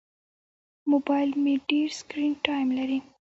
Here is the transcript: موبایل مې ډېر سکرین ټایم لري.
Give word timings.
موبایل 0.91 1.29
مې 1.43 1.53
ډېر 1.69 1.87
سکرین 1.99 2.31
ټایم 2.45 2.69
لري. 2.77 2.99